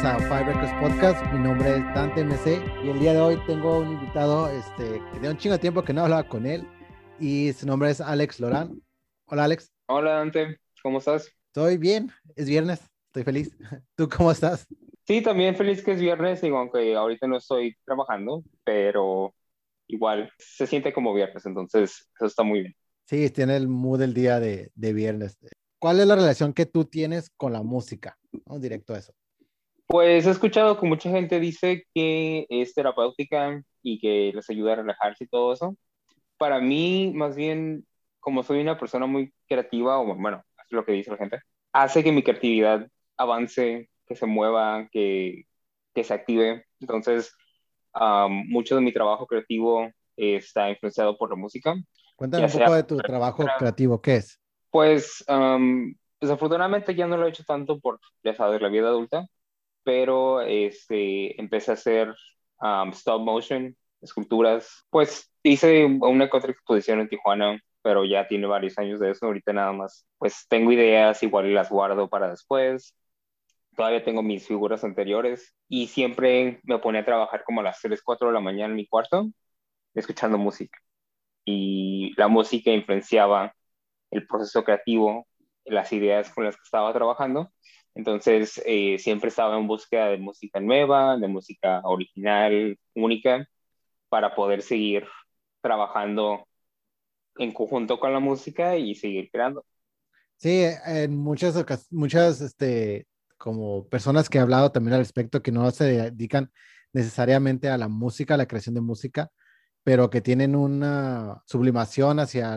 [0.00, 1.32] Bienvenidos a Firebreakers Podcast.
[1.32, 5.20] Mi nombre es Dante MC y el día de hoy tengo un invitado este, que
[5.20, 6.66] de un chingo de tiempo que no hablaba con él
[7.18, 8.80] y su nombre es Alex Lorán.
[9.26, 9.70] Hola, Alex.
[9.88, 10.58] Hola, Dante.
[10.82, 11.30] ¿Cómo estás?
[11.48, 13.54] Estoy bien, es viernes, estoy feliz.
[13.94, 14.66] ¿Tú cómo estás?
[15.06, 19.34] Sí, también feliz que es viernes, digo, aunque ahorita no estoy trabajando, pero
[19.86, 22.76] igual se siente como viernes, entonces eso está muy bien.
[23.06, 25.36] Sí, tiene el mood del día de, de viernes.
[25.78, 28.18] ¿Cuál es la relación que tú tienes con la música?
[28.46, 29.12] Vamos directo a eso.
[29.90, 34.76] Pues he escuchado que mucha gente dice que es terapéutica y que les ayuda a
[34.76, 35.74] relajarse y todo eso.
[36.38, 37.84] Para mí, más bien,
[38.20, 41.40] como soy una persona muy creativa, o bueno, es lo que dice la gente,
[41.72, 45.46] hace que mi creatividad avance, que se mueva, que,
[45.92, 46.66] que se active.
[46.78, 47.34] Entonces,
[48.00, 51.74] um, mucho de mi trabajo creativo está influenciado por la música.
[52.14, 54.40] Cuéntame un poco de tu trabajo creativo, ¿qué es?
[54.70, 59.26] Pues, um, desafortunadamente ya no lo he hecho tanto por, ya sabes, la vida adulta,
[59.84, 62.14] pero este, empecé a hacer
[62.60, 64.86] um, stop motion, esculturas.
[64.90, 69.26] Pues hice una otra exposición en Tijuana, pero ya tiene varios años de eso.
[69.26, 72.94] Ahorita nada más, pues tengo ideas, igual las guardo para después.
[73.76, 78.02] Todavía tengo mis figuras anteriores y siempre me ponía a trabajar como a las 3,
[78.02, 79.28] 4 de la mañana en mi cuarto,
[79.94, 80.78] escuchando música.
[81.44, 83.54] Y la música influenciaba
[84.10, 85.26] el proceso creativo,
[85.64, 87.52] las ideas con las que estaba trabajando.
[87.94, 93.48] Entonces, eh, siempre estaba en búsqueda de música nueva, de música original, única,
[94.08, 95.06] para poder seguir
[95.60, 96.46] trabajando
[97.36, 99.64] en conjunto con la música y seguir creando.
[100.36, 101.54] Sí, en muchas
[101.90, 103.06] muchas este,
[103.36, 106.50] como personas que he hablado también al respecto que no se dedican
[106.92, 109.30] necesariamente a la música, a la creación de música,
[109.82, 112.56] pero que tienen una sublimación hacia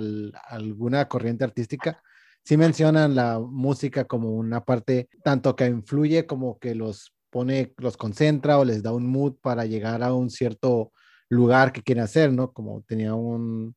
[0.50, 2.02] alguna corriente artística,
[2.44, 7.98] sí mencionan la música como una parte tanto que influye como que los pone, los
[7.98, 10.92] concentra o les da un mood para llegar a un cierto
[11.30, 12.54] lugar que quieren hacer, ¿no?
[12.54, 13.76] Como tenía un,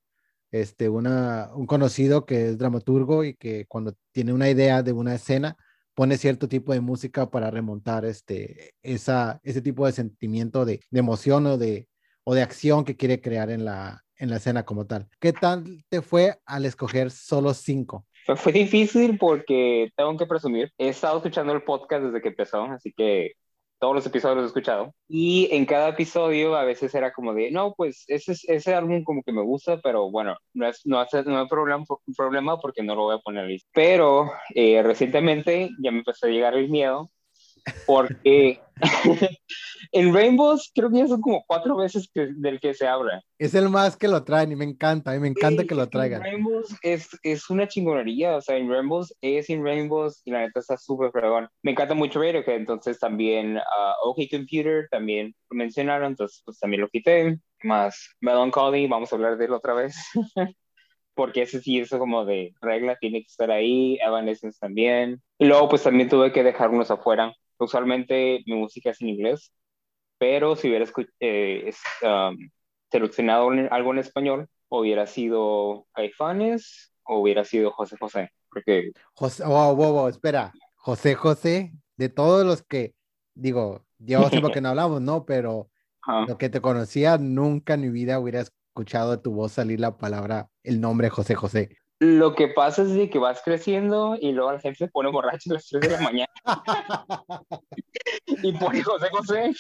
[0.51, 5.15] este, una, un conocido que es dramaturgo y que cuando tiene una idea de una
[5.15, 5.57] escena,
[5.95, 11.01] pone cierto tipo de música para remontar este, esa, ese tipo de sentimiento de, de
[11.01, 11.89] emoción o de,
[12.25, 15.09] o de acción que quiere crear en la, en la escena como tal.
[15.19, 18.07] ¿Qué tal te fue al escoger solo cinco?
[18.35, 22.93] Fue difícil porque tengo que presumir, he estado escuchando el podcast desde que empezó, así
[22.93, 23.33] que
[23.79, 24.95] todos los episodios los he escuchado.
[25.09, 29.23] Y en cada episodio a veces era como de, no, pues ese, ese álbum como
[29.23, 31.85] que me gusta, pero bueno, no es, no hace, no hay problema,
[32.17, 33.69] problema porque no lo voy a poner listo.
[33.73, 37.11] Pero eh, recientemente ya me empezó a llegar el miedo
[37.87, 38.61] porque
[39.93, 43.23] en Rainbows creo que ya son como cuatro veces que, del que se habla.
[43.39, 46.23] Es el más que lo traen y me encanta, me encanta que lo traigan.
[46.23, 50.61] Rainbows es, es una chingonería, o sea, en Rainbows es en Rainbows y la neta
[50.61, 51.49] está súper fregón.
[51.63, 56.81] Me encanta mucho que entonces también uh, OK Computer también lo mencionaron, entonces pues también
[56.81, 57.39] lo quité.
[57.63, 59.97] Más Melancholy, vamos a hablar de él otra vez.
[61.17, 65.23] porque ese sí es como de regla, tiene que estar ahí, Evanescence también.
[65.39, 69.53] Y luego pues también tuve que dejar unos afuera, Usualmente mi música es en inglés,
[70.19, 70.87] pero si hubiera
[71.21, 71.73] eh,
[72.03, 72.37] um,
[72.91, 78.31] seleccionado algo en español, hubiera sido Caifanes o hubiera sido José José.
[78.51, 78.93] Porque...
[79.15, 80.53] José, wow, wow, wow, espera.
[80.77, 82.95] José José, de todos los que,
[83.35, 85.25] digo, llevo tiempo que no hablamos, ¿no?
[85.27, 85.71] Pero
[86.29, 89.97] lo que te conocía, nunca en mi vida hubiera escuchado de tu voz salir la
[89.97, 91.77] palabra, el nombre José José.
[91.99, 95.51] Lo que pasa es de que vas creciendo y luego la gente se pone borracha
[95.51, 96.33] a las 3 de la mañana.
[98.27, 99.53] y pone José José.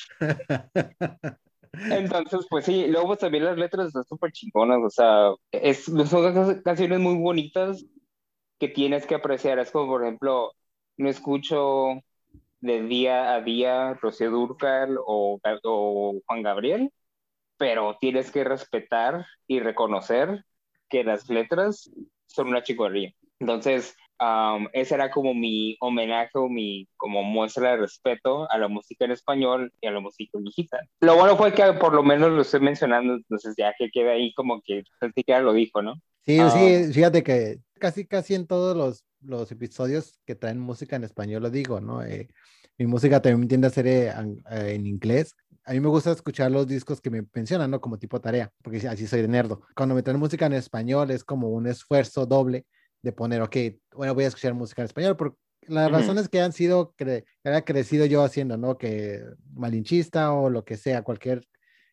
[1.72, 6.62] Entonces, pues sí, luego pues, también las letras están súper chingonas, o sea, es, son
[6.62, 7.84] canciones muy bonitas
[8.58, 9.58] que tienes que apreciar.
[9.58, 10.52] Es como, por ejemplo,
[10.96, 12.00] no escucho
[12.60, 16.92] de día a día Rocío Durcal o, o Juan Gabriel,
[17.56, 20.44] pero tienes que respetar y reconocer
[20.88, 21.90] que las letras
[22.36, 23.12] son una chicorría.
[23.40, 28.68] Entonces, um, ese era como mi homenaje o mi como muestra de respeto a la
[28.68, 30.86] música en español y a la música digital.
[31.00, 34.32] Lo bueno fue que por lo menos lo estoy mencionando, entonces ya que queda ahí
[34.34, 34.84] como que
[35.14, 35.94] siquiera lo dijo, ¿no?
[36.20, 40.96] Sí, sí, um, fíjate que casi, casi en todos los, los episodios que traen música
[40.96, 42.02] en español lo digo, ¿no?
[42.02, 42.28] Eh,
[42.78, 45.34] mi música también tiende a ser eh, eh, en inglés
[45.66, 47.80] a mí me gusta escuchar los discos que me mencionan, ¿no?
[47.80, 49.62] Como tipo tarea, porque así soy de nerdo.
[49.74, 52.66] Cuando me traen música en español es como un esfuerzo doble
[53.02, 53.56] de poner, ok,
[53.92, 55.36] bueno, voy a escuchar música en español, por
[55.66, 58.78] las razones que han sido, que haya crecido yo haciendo, ¿no?
[58.78, 59.24] Que
[59.54, 61.44] malinchista o lo que sea, cualquier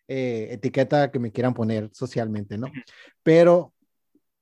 [0.07, 2.67] eh, etiqueta que me quieran poner socialmente, ¿no?
[3.23, 3.72] Pero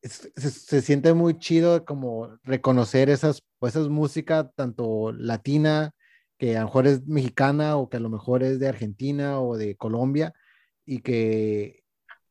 [0.03, 5.93] se, siente muy chido como reconocer esas, pues, esas música tanto latina,
[6.37, 9.57] que a lo mejor es mexicana o que a lo mejor es de Argentina o
[9.57, 10.33] de Colombia
[10.85, 11.83] y que,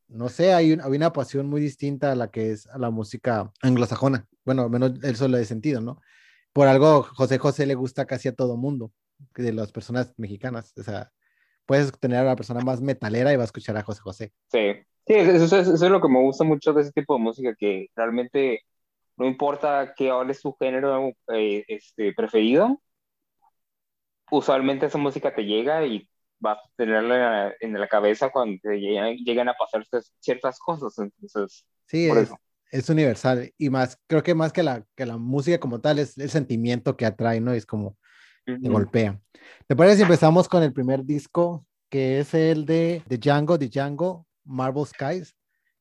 [0.09, 3.53] no sé, hay, hay una pasión muy distinta a la que es a la música
[3.63, 4.27] anglosajona.
[4.45, 6.01] Bueno, al menos eso lo he sentido, ¿no?
[6.53, 8.93] Por algo, José José le gusta casi a todo mundo,
[9.37, 10.73] de las personas mexicanas.
[10.77, 11.13] O sea,
[11.71, 14.33] puedes tener a la persona más metalera y va a escuchar a José José.
[14.49, 14.73] Sí,
[15.07, 18.63] sí, eso, es lo que me gusta mucho de ese tipo de música, que realmente
[19.17, 22.83] no importa qué es tu género eh, este, preferido,
[24.33, 29.49] usualmente esa música te llega y vas a tenerla en la cabeza cuando te llegan,
[29.49, 29.87] a pasar
[30.19, 30.99] ciertas cosas.
[30.99, 32.11] Entonces, sí,
[32.73, 36.19] es, universal y más, creo que más que la, que la música como tal es
[36.19, 37.53] el sentimiento que atrae, ¿no?
[37.53, 37.97] Es como
[38.45, 39.21] te golpea.
[39.67, 43.69] ¿Te parece si empezamos con el primer disco que es el de, de Django, de
[43.69, 45.35] Django, Marble Skies?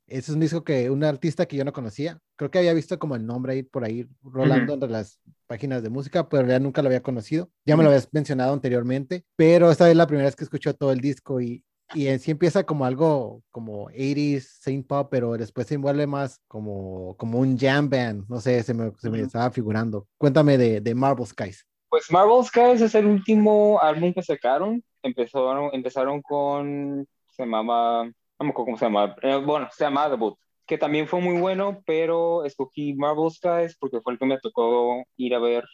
[0.08, 2.98] Ese es un disco que un artista que yo no conocía, creo que había visto
[2.98, 6.82] como el nombre ahí por ahí rolando entre las páginas de música, pero ya nunca
[6.82, 7.52] lo había conocido.
[7.66, 10.92] Ya me lo habías mencionado anteriormente, pero esta es la primera vez que escucho todo
[10.92, 11.64] el disco y,
[11.94, 16.40] y en sí empieza como algo como 80s, synth pop, pero después se envuelve más
[16.48, 20.08] como, como un jam band, no sé, se me, se me estaba figurando.
[20.18, 21.68] Cuéntame de, de Marble Skies.
[21.90, 24.84] Pues Marble Skies es el último álbum que sacaron.
[25.02, 30.10] Empezaron, empezaron con, se llamaba, no me acuerdo cómo se llama, eh, bueno, se llama
[30.10, 30.38] Debut
[30.70, 35.04] que también fue muy bueno, pero escogí Marvel Skies porque fue el que me tocó
[35.18, 35.66] ir a ver,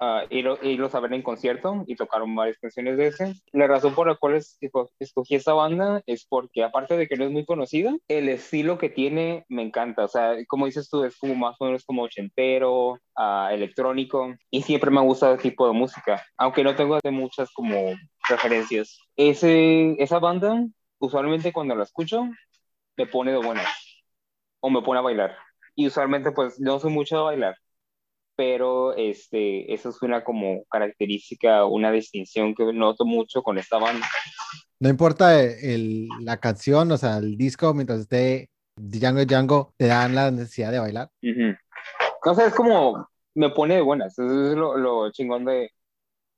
[0.00, 3.34] uh, ir, irlos a ver en concierto y tocaron varias canciones de ese.
[3.52, 4.40] La razón por la cual
[4.98, 8.90] escogí esta banda es porque, aparte de que no es muy conocida, el estilo que
[8.90, 10.04] tiene me encanta.
[10.04, 14.62] O sea, como dices tú, es como más o menos como ochentero, uh, electrónico, y
[14.62, 17.94] siempre me ha gustado ese tipo de música, aunque no tengo de muchas como
[18.28, 18.98] referencias.
[19.16, 20.64] Ese, esa banda,
[20.98, 22.28] usualmente cuando la escucho,
[22.96, 23.66] me pone de buenas
[24.60, 25.36] o me pone a bailar.
[25.74, 27.56] Y usualmente pues no soy mucho de bailar,
[28.38, 34.06] pero este, eso es una como característica, una distinción que noto mucho con esta banda.
[34.78, 40.14] No importa el, la canción, o sea, el disco, mientras esté Django Django, te dan
[40.14, 41.10] la necesidad de bailar.
[41.20, 45.72] No sé, es como me pone de buenas, eso es lo, lo chingón de,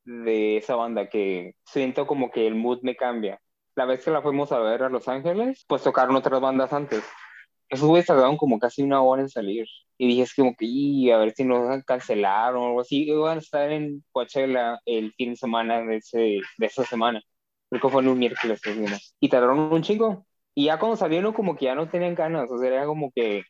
[0.05, 3.43] de esa banda, que siento como que el mood me cambia.
[3.77, 7.05] La vez que la fuimos a ver a Los Ángeles, pues tocaron otras bandas antes
[7.71, 9.67] esos güeyes tardaron como casi una hora en salir.
[9.97, 13.05] Y dije, es como que, y, a ver si nos cancelaron o algo así.
[13.09, 16.19] Iban a estar en Coachella el fin de semana de, ese,
[16.59, 17.23] de esa semana.
[17.71, 18.61] Creo que fue en un miércoles.
[19.21, 20.27] Y tardaron un chingo.
[20.55, 22.51] Y ya cuando salieron, como que ya no tenían ganas.
[22.51, 23.45] O sea, era como que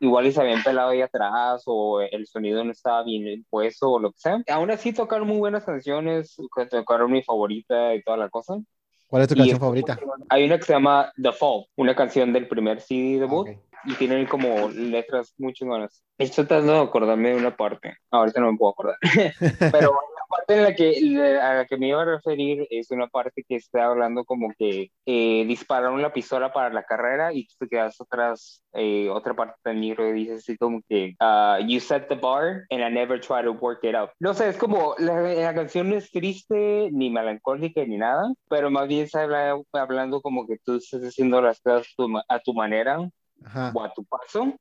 [0.00, 4.00] igual y se habían pelado ahí atrás o el sonido no estaba bien puesto o
[4.00, 4.42] lo que sea.
[4.48, 6.36] Aún así tocaron muy buenas canciones.
[6.70, 8.58] Tocaron mi favorita y toda la cosa.
[9.10, 9.98] ¿Cuál es tu canción favorita?
[10.28, 13.48] Hay una que se llama The Fall, una canción del primer CD debut.
[13.86, 16.04] Y tienen como letras muy chingonas.
[16.18, 17.96] Estoy tratando de acordarme de una parte.
[18.10, 18.96] Ahorita no me puedo acordar.
[19.72, 19.98] Pero
[20.30, 23.56] parte en la que, a la que me iba a referir es una parte que
[23.56, 28.00] está hablando como que eh, dispararon la pistola para la carrera y tú te quedas
[28.00, 32.14] atrás, eh, otra parte del libro y dice así como que uh, You set the
[32.14, 34.10] bar and I never try to work it up.
[34.20, 38.70] No sé, es como la, la canción no es triste ni melancólica ni nada, pero
[38.70, 39.26] más bien está
[39.72, 41.86] hablando como que tú estás haciendo las cosas
[42.28, 42.98] a tu, manera
[43.74, 44.54] o a tu paso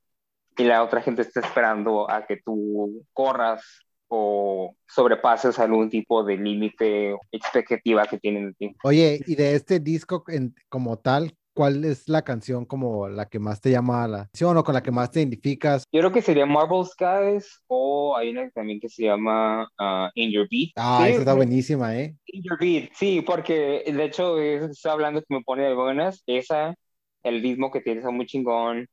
[0.57, 6.37] y la otra gente está esperando a que tú corras o sobrepases algún tipo de
[6.37, 8.75] límite o expectativa que tienen de ti.
[8.83, 13.37] Oye, y de este disco en, como tal, ¿cuál es la canción como la que
[13.37, 15.83] más te llama la atención o con la que más te identificas?
[15.91, 20.31] Yo creo que sería Marble Skies o hay una también que se llama uh, In
[20.31, 20.71] Your Beat.
[20.75, 22.15] Ah, esa está buenísima, ¿eh?
[22.27, 26.23] In Your Beat, sí, porque de hecho está hablando que me pone de buenas.
[26.25, 26.75] Esa,
[27.23, 28.87] el ritmo que tiene está muy chingón.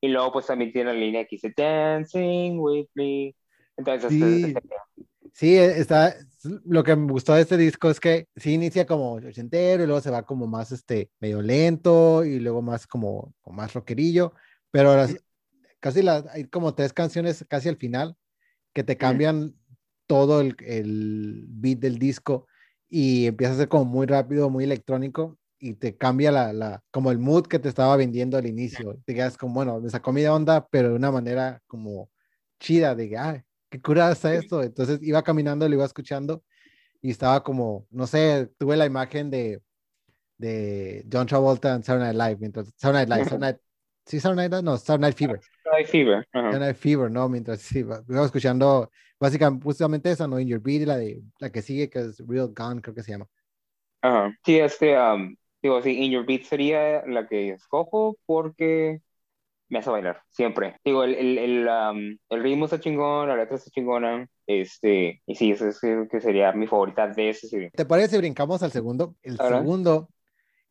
[0.00, 3.34] Y luego pues también tiene la línea que dice Dancing with me
[3.76, 4.62] entonces, sí, este,
[5.32, 6.14] sí, está,
[6.64, 10.00] lo que me gustó de este disco es que sí inicia como ochentero y luego
[10.00, 14.32] se va como más este, medio lento y luego más como, más rockerillo,
[14.70, 14.94] pero
[15.80, 18.16] casi las, hay como tres canciones casi al final
[18.72, 19.54] que te cambian
[20.06, 22.46] todo el, el, beat del disco
[22.88, 27.10] y empieza a ser como muy rápido, muy electrónico y te cambia la, la, como
[27.10, 29.00] el mood que te estaba vendiendo al inicio.
[29.06, 32.10] Te quedas como, bueno, me sacó mi onda, pero de una manera como
[32.60, 34.62] chida, de que, ah, qué curada está esto.
[34.62, 36.42] Entonces iba caminando, lo iba escuchando
[37.02, 39.60] y estaba como, no sé, tuve la imagen de,
[40.38, 43.58] de John Travolta en Saturday Night Live, mientras Saturday Night Live,
[44.06, 45.40] sí, Saturday Night, no, Saturday Night Fever.
[45.40, 46.28] Saturday Night Fever.
[46.32, 47.28] Saturday Night Fever, ¿no?
[47.28, 50.38] Mientras sí, iba escuchando básicamente justamente esa, ¿no?
[50.38, 53.10] In Your Beat, la, de, la que sigue, que es Real Gun, creo que se
[53.10, 53.26] llama.
[54.00, 54.32] Ajá.
[54.44, 59.00] Sí, este, um, digo, sí, In Your Beat sería la que escojo porque
[59.74, 60.76] me hace bailar, siempre.
[60.84, 65.50] Digo, el, el, el, el ritmo está chingón, la letra está chingona, Este, y sí,
[65.50, 67.72] ese es que sería mi favorita de ese CD.
[67.74, 69.16] ¿Te parece si brincamos al segundo?
[69.20, 70.08] El segundo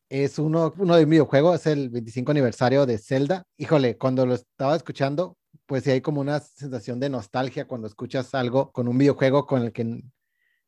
[0.08, 3.44] es uno, uno de videojuego, es el 25 aniversario de Zelda.
[3.58, 8.34] Híjole, cuando lo estaba escuchando, pues sí hay como una sensación de nostalgia cuando escuchas
[8.34, 9.82] algo con un videojuego con el que,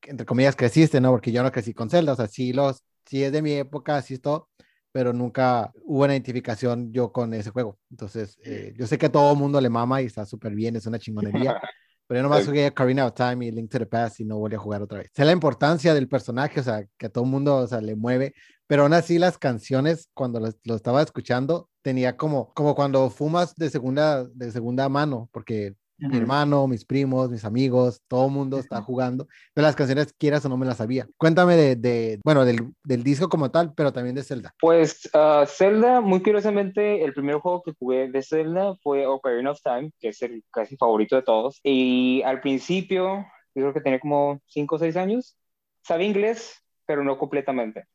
[0.03, 1.11] entre comillas, creciste, ¿no?
[1.11, 4.03] Porque yo no crecí con Zelda, o sea, sí, los, sí es de mi época,
[4.03, 4.51] sí es todo,
[4.97, 7.79] pero nunca hubo una identificación yo con ese juego.
[7.91, 10.87] Entonces, eh, yo sé que todo el mundo le mama y está súper bien, es
[10.87, 11.61] una chingonería.
[12.07, 14.39] Pero yo nomás jugué a Karina of Time y Link to the Past y no
[14.39, 15.11] volví a jugar otra vez.
[15.13, 17.95] Sé la importancia del personaje, o sea, que a todo el mundo, o sea, le
[17.95, 18.33] mueve,
[18.67, 23.69] pero aún así las canciones, cuando lo, estaba escuchando, tenía como, como cuando fumas de
[23.69, 28.83] segunda, de segunda mano, porque mi hermano, mis primos, mis amigos, todo el mundo está
[28.83, 31.09] jugando, pero las canciones quieras o no me las sabía.
[31.17, 34.55] Cuéntame de, de bueno, del, del, disco como tal, pero también de Zelda.
[34.61, 39.61] Pues uh, Zelda, muy curiosamente, el primer juego que jugué de Zelda fue Ocarina of
[39.63, 43.25] Time, que es el casi favorito de todos, y al principio,
[43.55, 45.37] yo creo que tenía como 5 o 6 años,
[45.83, 47.87] sabía inglés, pero no completamente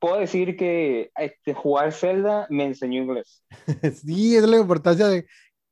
[0.00, 3.42] puedo decir que este, jugar Zelda me enseñó inglés.
[4.04, 5.26] sí, es la importancia de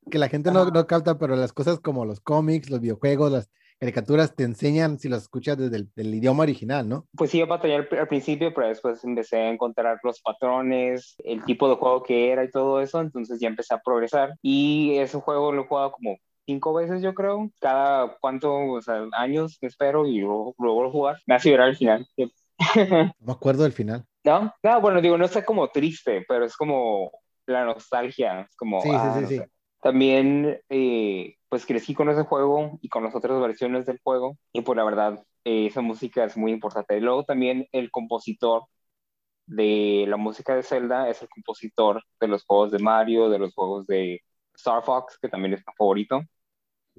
[0.09, 3.49] que la gente no, no, capta, pero las cosas como los cómics, los videojuegos, las
[3.79, 7.07] caricaturas te enseñan si las escuchas desde el idioma original, ¿no?
[7.15, 11.43] Pues sí, yo batallé al, al, principio, pero después empecé a encontrar los patrones, el
[11.43, 14.35] tipo de juego que era y todo eso, entonces ya empecé a progresar.
[14.41, 19.05] Y ese juego lo he jugado como cinco veces, yo creo, cada cuánto, o sea,
[19.13, 21.17] años espero y luego, luego lo jugar.
[21.25, 22.07] Me hace llorar al final.
[22.17, 24.05] no me acuerdo del final.
[24.23, 27.11] No, no, bueno, digo, no está como triste, pero es como
[27.45, 28.81] la nostalgia, es como...
[28.81, 29.41] Sí, sí, ah, sí, sí.
[29.85, 34.61] También, eh, pues crecí con ese juego y con las otras versiones del juego, y
[34.61, 36.97] pues la verdad, eh, esa música es muy importante.
[36.97, 38.63] Y luego también el compositor
[39.45, 43.53] de la música de Zelda es el compositor de los juegos de Mario, de los
[43.53, 44.21] juegos de
[44.55, 46.21] Star Fox, que también es mi favorito.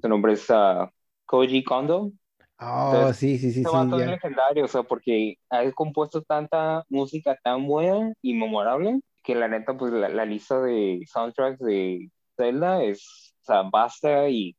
[0.01, 0.87] Su nombre es uh,
[1.25, 2.11] Koji Kondo,
[2.59, 3.63] Oh, sí, sí, sí.
[3.63, 9.35] sí, es legendario, o sea, porque ha compuesto tanta música tan buena y memorable que
[9.35, 14.55] la neta, pues la, lista de soundtracks de Zelda es, o sea, basta y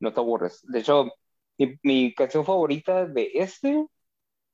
[0.00, 0.60] no te aburres.
[0.62, 1.10] De hecho,
[1.82, 3.86] mi, canción favorita de este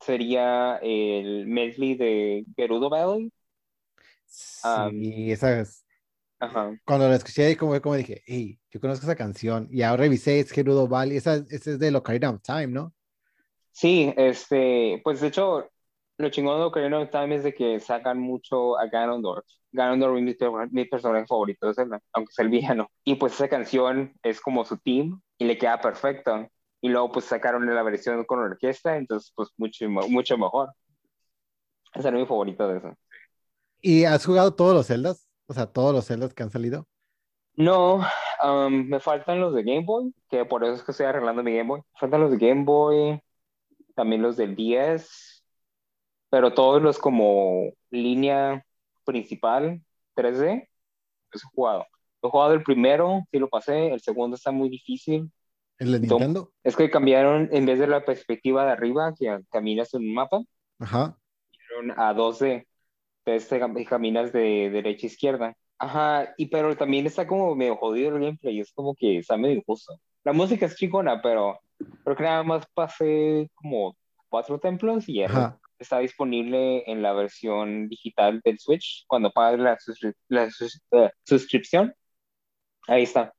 [0.00, 3.31] sería el medley de Gerudo Valley.
[4.27, 5.85] Sí, esa es.
[6.39, 6.75] Ajá.
[6.87, 10.50] Cuando la escuché, como, como dije, hey, yo conozco esa canción y ahora revisé, es
[10.50, 12.95] Gerudo Valley, esa, esa es de Ocarina of Time, ¿no?
[13.73, 15.69] Sí, este, pues de hecho,
[16.21, 19.47] lo chingón de Ocarina of Time es de que sacan mucho a Ganondorf.
[19.73, 22.91] Ganondorf es mi, personaje favorito de Zelda, aunque sea el villano.
[23.05, 26.47] Y pues esa canción es como su team y le queda perfecto.
[26.83, 30.73] Y luego pues sacaron la versión con orquesta, entonces pues mucho, mucho mejor.
[31.95, 32.95] Esa es mi favorito de eso.
[33.81, 35.27] ¿Y has jugado todos los Zeldas?
[35.47, 36.87] O sea, todos los Zeldas que han salido.
[37.55, 38.00] No,
[38.45, 41.57] um, me faltan los de Game Boy, que por eso es que estoy arreglando mi
[41.57, 41.83] Game Boy.
[41.99, 43.21] faltan los de Game Boy,
[43.95, 45.29] también los del 10,
[46.30, 48.64] pero todos los como línea
[49.04, 49.82] principal
[50.16, 50.68] 3D,
[51.32, 51.87] los he jugado.
[52.22, 55.30] He jugado el primero, sí lo pasé, el segundo está muy difícil.
[55.78, 56.52] ¿El de Nintendo?
[56.62, 60.42] Es que cambiaron, en vez de la perspectiva de arriba, que caminas en un mapa,
[60.78, 61.16] Ajá.
[61.96, 62.66] a 2D,
[63.25, 65.56] entonces caminas de derecha a izquierda.
[65.78, 69.56] Ajá, y pero también está como medio jodido el gameplay, es como que está medio
[69.56, 69.99] injusto.
[70.25, 71.58] La música es chingona, pero
[72.04, 73.96] creo que nada más pasé como
[74.28, 79.04] cuatro templos y ya está disponible en la versión digital del Switch.
[79.06, 79.78] Cuando pagas la,
[80.28, 81.94] la eh, suscripción,
[82.87, 83.32] ahí está.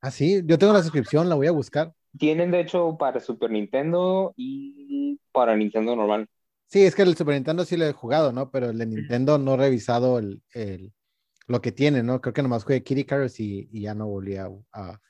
[0.00, 1.92] Ah, sí, yo tengo la suscripción, la voy a buscar.
[2.18, 6.28] Tienen de hecho para Super Nintendo y para Nintendo normal.
[6.66, 8.50] Sí, es que el Super Nintendo sí lo he jugado, ¿no?
[8.50, 10.92] Pero el de Nintendo no he revisado el, el
[11.46, 12.20] lo que tiene, ¿no?
[12.20, 15.00] Creo que nomás jugué Kitty Cars y, y ya no volví a, a,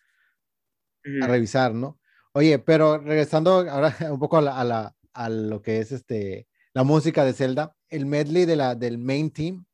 [1.03, 1.99] revisar, ¿no?
[2.33, 4.95] Oye, pero regresando ahora un poco a, la, a,
[5.29, 9.65] lo que es este, la música de Zelda, el medley de la, del main team,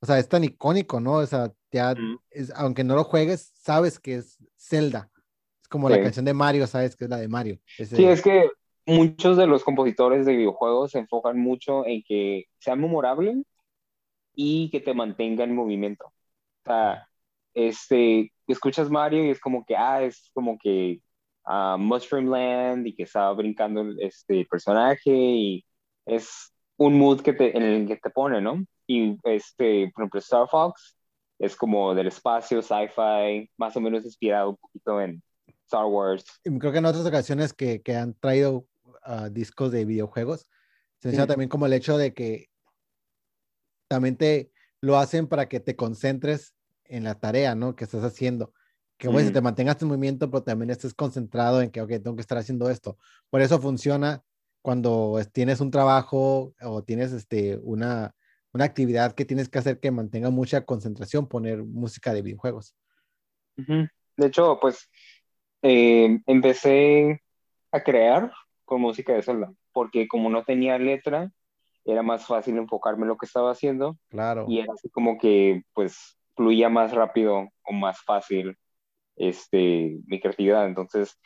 [0.00, 1.14] o sea, es tan icónico, ¿no?
[1.14, 1.94] O sea, ya,
[2.30, 5.08] es, aunque no lo juegues, sabes que es Zelda.
[5.60, 7.58] Es como la canción de Mario, sabes que es la de Mario.
[7.66, 8.50] sí, es que
[8.84, 13.44] muchos de los compositores de videojuegos se enfocan mucho en que sea memorable
[14.34, 16.06] y que te mantenga en movimiento.
[16.06, 17.08] O sea,
[17.54, 21.00] este, escuchas Mario y es como que, ah, es como que
[21.46, 25.64] uh, Mushroom Land y que estaba brincando este personaje y
[26.06, 28.64] es un mood que te, en el que te pone, ¿no?
[28.86, 30.96] Y este, por ejemplo, Star Fox
[31.38, 35.22] es como del espacio, sci-fi, más o menos inspirado un poquito en
[35.64, 36.24] Star Wars.
[36.44, 38.66] Y creo que en otras ocasiones que, que han traído
[39.06, 40.48] uh, discos de videojuegos,
[40.98, 42.48] se menciona también como el hecho de que
[43.88, 47.74] también te lo hacen para que te concentres en la tarea, ¿no?
[47.74, 48.52] Que estás haciendo.
[49.10, 52.38] Que te mantengas en movimiento, pero también estés concentrado en que, ok, tengo que estar
[52.38, 52.96] haciendo esto.
[53.30, 54.22] Por eso funciona
[54.60, 58.14] cuando tienes un trabajo o tienes este, una,
[58.52, 62.76] una actividad que tienes que hacer que mantenga mucha concentración, poner música de videojuegos.
[63.56, 64.88] De hecho, pues
[65.62, 67.22] eh, empecé
[67.72, 68.32] a crear
[68.64, 71.30] con música de Zelda, porque como no tenía letra,
[71.84, 73.98] era más fácil enfocarme en lo que estaba haciendo.
[74.08, 74.46] Claro.
[74.48, 78.56] Y era así como que, pues, fluía más rápido o más fácil
[79.16, 80.66] este, mi creatividad.
[80.66, 81.18] Entonces,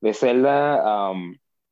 [0.00, 1.12] de Zelda,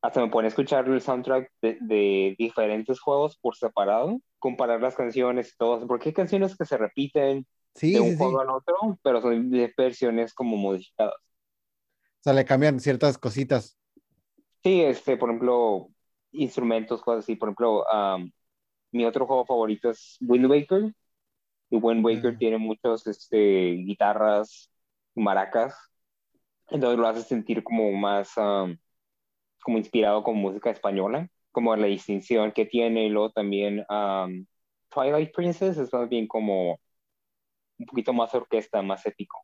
[0.01, 5.53] hasta me pone a escuchar el soundtrack de, diferentes juegos por separado, comparar las canciones
[5.53, 7.47] y todo, porque hay canciones que se repiten
[7.81, 11.15] de un juego al otro, pero son de versiones como modificadas.
[11.15, 13.77] O sea, le cambian ciertas cositas.
[14.63, 15.89] Sí, este, por ejemplo,
[16.31, 17.35] instrumentos, cosas así.
[17.35, 17.85] Por ejemplo,
[18.91, 20.93] mi otro juego favorito es Wind Waker.
[21.69, 24.69] Y Wind Waker tiene muchos este, guitarras,
[25.15, 25.75] maracas.
[26.69, 32.65] Entonces lo hace sentir como más como inspirado con música española, como la distinción que
[32.65, 33.05] tiene.
[33.05, 33.85] Y luego también
[34.89, 36.79] Twilight Princess es más bien como
[37.79, 39.39] un poquito más orquesta, más épico.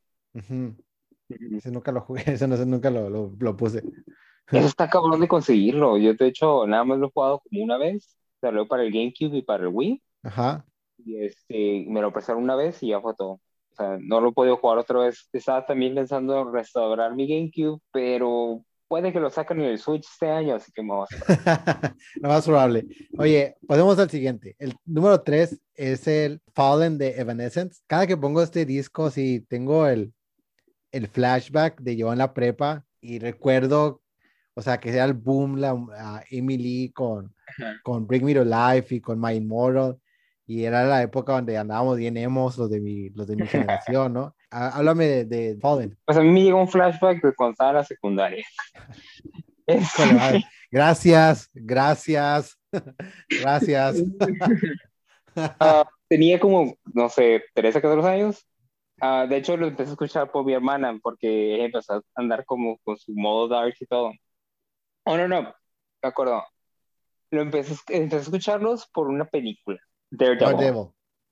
[1.30, 3.84] Ese nunca lo jugué, ese no, nunca lo, lo, lo, puse.
[4.52, 5.98] Eso está cabrón de conseguirlo.
[5.98, 8.18] Yo, de hecho, nada más lo he jugado como una vez.
[8.42, 10.02] Salió para el GameCube y para el Wii.
[10.24, 10.66] Ajá.
[10.98, 13.40] Y este, me lo prestaron una vez y ya fue todo.
[13.80, 15.30] Sea, no lo he podido jugar otra vez.
[15.32, 20.06] Estaba también pensando en restaurar mi GameCube, pero puede que lo saquen en el Switch
[20.06, 21.10] este año, así que vamos.
[22.22, 22.86] lo más probable.
[23.18, 24.56] Oye, podemos al siguiente.
[24.60, 27.82] El número 3 es el Fallen de Evanescence.
[27.88, 30.14] Cada que pongo este disco, sí, tengo el,
[30.92, 34.02] el flashback de yo en la prepa y recuerdo
[34.60, 37.34] o sea, que sea el boom la Emily con,
[37.82, 39.98] con Bring Me to Life y con My Immortal.
[40.50, 44.14] Y era la época donde andábamos bien emos los de mi, los de mi generación,
[44.14, 44.36] ¿no?
[44.50, 45.96] Háblame de, de, Fallen.
[46.06, 48.44] Pues a mí me llegó un flashback de cuando estaba en la secundaria.
[50.72, 52.60] gracias, gracias,
[53.30, 54.04] gracias.
[55.36, 58.48] Ah, tenía como, no sé, 13, 14 años.
[59.04, 62.80] Uh, de hecho, lo empecé a escuchar por mi hermana porque empezó a andar como
[62.80, 64.14] con su modo dark y todo.
[65.04, 66.44] Oh, no, no, me acuerdo.
[67.30, 69.80] Lo empecé, empecé a escucharlos por una película.
[70.10, 70.56] Daredevil.
[70.58, 70.88] Daredevil.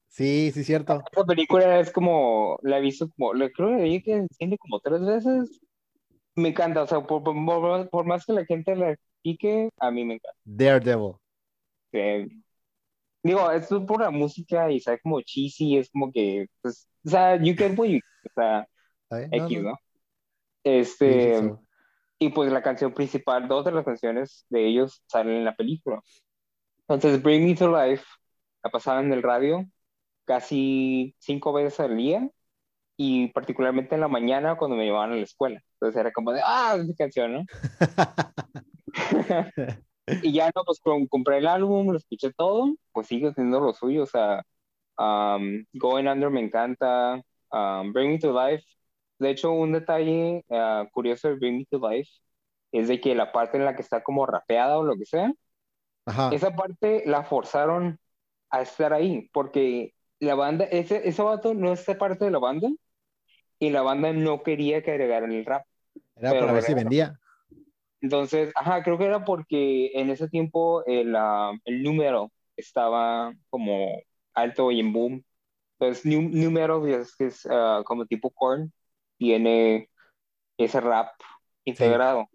[0.08, 1.04] Sí, sí, cierto.
[1.12, 4.80] Esa película es como, la he visto como, le creo que vi que enciende como
[4.80, 5.62] tres veces.
[6.36, 10.06] Me encanta, o sea, por, por, por, más que la gente la pique, a mí
[10.06, 10.38] me encanta.
[10.44, 11.16] Daredevil.
[11.92, 12.44] Sí.
[13.24, 17.36] Digo, es por la música y sabe como cheesy, es como que, pues, o sea,
[17.36, 18.68] you get what you, o sea,
[19.32, 19.78] X, ¿no?
[20.64, 21.54] Este,
[22.20, 26.02] y pues la canción principal, dos de las canciones de ellos salen en la película.
[26.88, 28.06] Entonces, Bring Me to Life
[28.68, 29.66] la pasaban en el radio
[30.26, 32.30] casi cinco veces al día
[32.98, 35.62] y particularmente en la mañana cuando me llevaban a la escuela.
[35.74, 37.46] Entonces era como de, ah, esa canción, ¿no?
[40.24, 44.04] y ya no, pues compré el álbum, lo escuché todo, pues sigue teniendo lo suyo,
[44.04, 44.44] o sea,
[44.98, 48.66] um, Going Under me encanta, um, Bring Me to Life
[49.20, 52.12] de hecho, un detalle uh, curioso de Bring Me to Life
[52.72, 55.32] es de que la parte en la que está como rapeada o lo que sea,
[56.32, 58.00] esa parte la forzaron
[58.50, 62.70] a estar ahí, porque la banda, ese, ese vato no es parte de la banda,
[63.60, 65.66] y la banda no quería que agregaran el rap.
[66.16, 67.20] Era para ver si vendía.
[68.02, 74.02] Entonces, ajá, creo que era porque en ese tiempo el, uh, el número estaba como
[74.34, 75.24] alto y en boom.
[75.80, 78.72] Entonces, número es, es uh, como tipo corn,
[79.18, 79.90] tiene
[80.58, 81.10] ese rap
[81.66, 82.28] integrado.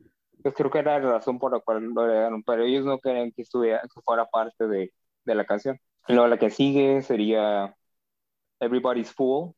[0.44, 3.31] Yo creo que era la razón por la cual lo agregaron, pero ellos no querían
[3.31, 4.92] que, estuviera, que fuera parte de,
[5.25, 5.79] de la canción.
[6.09, 7.75] Luego la que sigue sería
[8.61, 9.55] Everybody's Fool.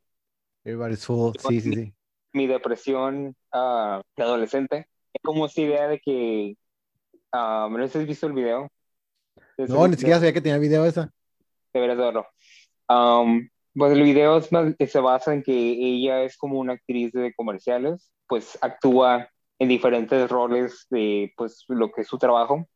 [0.63, 1.93] Everybody's Fool, sí, sí, sí.
[2.33, 4.87] Mi depresión uh, de adolescente.
[5.13, 6.57] Es como esa idea de que.
[7.33, 8.69] Uh, no sé si has visto el video.
[9.57, 11.11] No, ni siquiera sabía que tenía video esa.
[11.73, 12.27] Deberías verlo.
[12.87, 18.11] Um, pues el video se basa en que ella es como una actriz de comerciales,
[18.27, 19.29] pues actúa
[19.59, 22.67] en diferentes roles de pues lo que es su trabajo,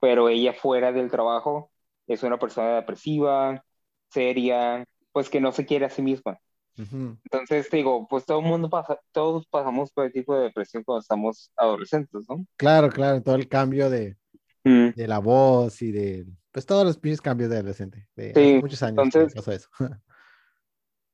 [0.00, 1.72] pero ella fuera del trabajo
[2.06, 3.64] es una persona depresiva,
[4.10, 6.38] seria, pues que no se quiere a sí misma.
[6.76, 11.00] Entonces, digo, pues todo el mundo pasa, todos pasamos por el tipo de depresión cuando
[11.00, 12.44] estamos adolescentes, ¿no?
[12.56, 14.16] Claro, claro, todo el cambio de,
[14.64, 18.08] de la voz y de, pues todos los pinches cambios de adolescente.
[18.16, 19.68] De sí, muchos años entonces, pasó eso.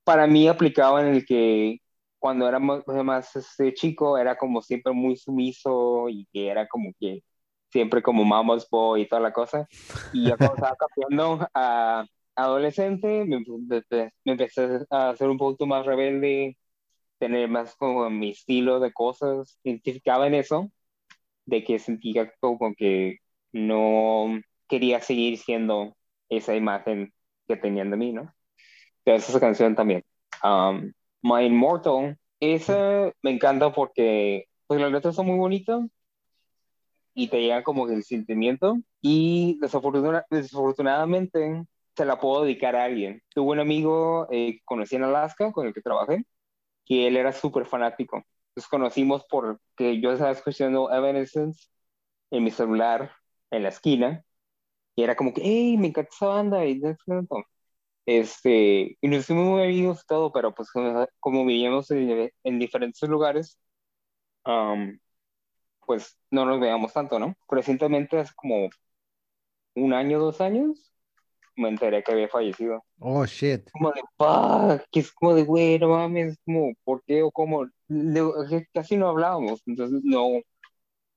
[0.05, 1.79] para mí aplicaba en el que
[2.19, 7.23] cuando era más, este, chico era como siempre muy sumiso y que era como que
[7.71, 9.67] siempre como mama's boy y toda la cosa.
[10.13, 12.05] Y ya cuando estaba cambiando a
[12.35, 16.57] adolescente, me, me, empecé a hacer un poquito más rebelde,
[17.19, 20.71] tener más como mi estilo de cosas, identificaba en eso,
[21.47, 23.19] de que sentía como que
[23.53, 25.97] no quería seguir siendo
[26.29, 27.13] esa imagen
[27.49, 28.33] que tenían de mí, ¿no?
[29.05, 30.05] Entonces esa canción también.
[30.45, 35.81] Um, My Immortal, esa me encanta porque pues las letras son muy bonitas
[37.15, 41.65] y te llega como el sentimiento y desafortunadamente
[41.97, 43.23] se la puedo dedicar a alguien.
[43.35, 46.25] Tuve un amigo eh, que conocí en Alaska con el que trabajé
[46.87, 48.25] que él era súper fanático.
[48.57, 51.69] Nos conocimos porque yo estaba escuchando Evanescence
[52.31, 53.13] en mi celular
[53.51, 54.25] en la esquina
[54.97, 56.81] y era como que, hey, me encanta esa banda y
[58.07, 60.69] este, y nos hicimos muy amigos y todo, pero pues
[61.21, 63.59] como vivíamos en, en diferentes lugares,
[64.45, 64.99] um,
[65.91, 67.35] pues no nos veíamos tanto, ¿no?
[67.49, 68.71] Recientemente, hace como
[69.75, 70.93] un año, dos años,
[71.57, 72.85] me enteré que había fallecido.
[73.01, 73.69] Oh, shit.
[73.73, 77.67] Como de, fuck, que es como de, güey, no mames, como, ¿por qué o cómo?
[78.73, 80.29] casi no hablábamos, entonces no,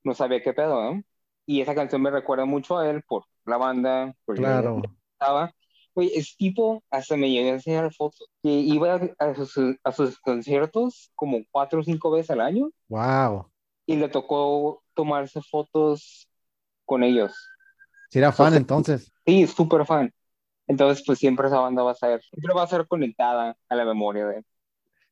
[0.04, 1.04] no sabía qué pedo, ¿no?
[1.46, 4.82] Y esa canción me recuerda mucho a él por la banda, por claro.
[5.12, 5.54] estaba.
[5.94, 10.18] Güey, es tipo, hasta me llegué a enseñar fotos, que iba a sus, a sus
[10.18, 12.72] conciertos como cuatro o cinco veces al año.
[12.90, 13.53] Wow.
[13.86, 16.30] Y le tocó tomarse fotos
[16.86, 17.34] con ellos.
[18.10, 19.12] Si era fan entonces.
[19.26, 20.14] Sí, súper fan.
[20.68, 23.86] Entonces, pues siempre esa banda va a ser, siempre va a ser conectada a la
[23.86, 24.46] memoria de él.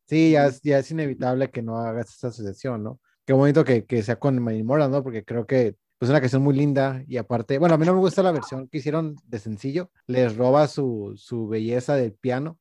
[0.06, 3.00] Sí, ya es, ya es inevitable que no hagas esa asociación, ¿no?
[3.26, 5.04] Qué bonito que, que sea con My ¿no?
[5.04, 8.00] Porque creo que pues una canción muy linda y aparte, bueno, a mí no me
[8.00, 12.58] gusta la versión que hicieron de sencillo, les roba su, su belleza del piano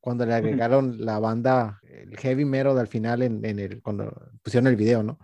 [0.00, 4.68] cuando le agregaron la banda, el heavy metal al final en, en, el, cuando pusieron
[4.68, 5.18] el video, ¿no?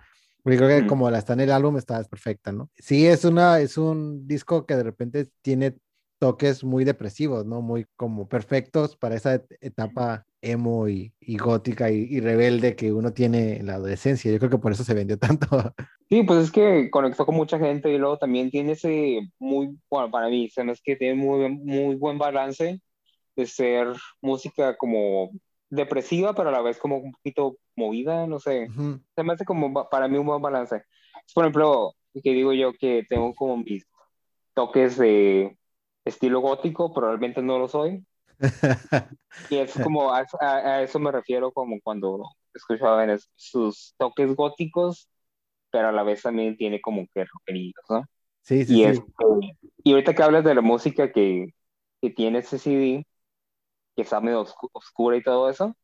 [0.44, 2.70] Porque creo que como la está en el álbum está perfecta, ¿no?
[2.74, 5.74] Sí, es una, es un disco que de repente tiene
[6.18, 7.62] toques muy depresivos, ¿no?
[7.62, 13.66] Muy como perfectos para esa etapa emo y, gótica y, rebelde que uno tiene en
[13.66, 14.30] la adolescencia.
[14.30, 15.74] Yo creo que por eso se vendió tanto.
[16.10, 20.10] Sí, pues es que conectó con mucha gente y luego también tiene ese muy, bueno,
[20.10, 22.80] para mí, se me es que tiene muy, muy buen balance
[23.34, 23.88] de ser
[24.20, 25.30] música como
[25.74, 28.68] depresiva, pero a la vez como un poquito movida, no sé.
[29.14, 30.82] Se me hace como para mí un buen balance.
[31.34, 33.86] Por ejemplo, que digo yo que tengo como mis
[34.54, 35.56] toques de
[36.04, 38.04] estilo gótico, probablemente no lo soy.
[39.50, 45.08] y es como, a, eso me refiero como cuando escuchaba sus toques góticos,
[45.70, 48.04] pero a la vez también tiene como que rockeritos, ¿no?
[48.42, 49.02] Sí, sí, y, sí.
[49.82, 51.46] y ahorita que hablas de la música que,
[52.00, 53.06] que tiene ese CD,
[53.94, 55.76] que está medio oscura y todo eso,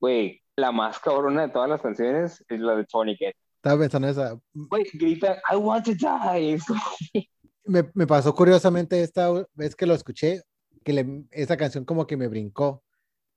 [0.00, 3.34] güey, la más cabrona de todas las canciones es la de Tony Get.
[3.56, 4.38] Estaba pensando esa.
[4.52, 6.58] Güey, grita, I want to die.
[7.64, 10.42] me, me, pasó curiosamente esta vez que lo escuché,
[10.84, 12.84] que le, esa canción como que me brincó.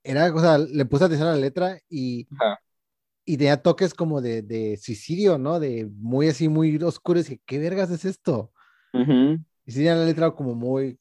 [0.04, 2.28] Era, o sea, le puse atención a la letra y,
[3.26, 5.60] y tenía toques como de, de, suicidio, ¿no?
[5.60, 7.30] De muy así, muy oscuros.
[7.30, 8.52] Y ¿qué vergas es esto?
[8.94, 11.00] Y sí, la letra como muy...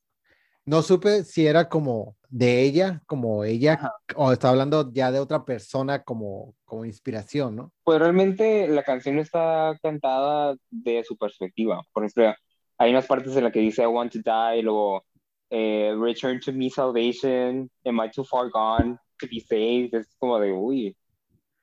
[0.64, 5.44] No supe si era como de ella, como ella, o estaba hablando ya de otra
[5.44, 7.72] persona como, como inspiración, ¿no?
[7.84, 11.82] Pues realmente la canción está cantada de su perspectiva.
[11.92, 12.34] Por ejemplo,
[12.78, 15.04] hay unas partes en las que dice I want to die, luego
[15.50, 19.94] eh, Return to me salvation, Am I too far gone to be saved?
[19.94, 20.96] Es como de, uy,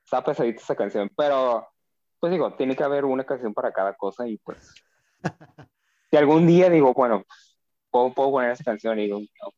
[0.03, 1.67] está pesadita esa canción, pero
[2.19, 4.73] pues digo, tiene que haber una canción para cada cosa y pues
[6.09, 7.23] si algún día digo, bueno,
[7.89, 9.51] puedo, puedo poner esa canción y digo, no.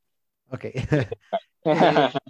[0.49, 0.65] Ok.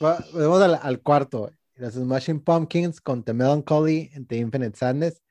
[0.00, 1.50] Vamos al, al, cuarto.
[1.74, 5.22] Los Smashing Pumpkins con The Melancholy and The Infinite Sadness.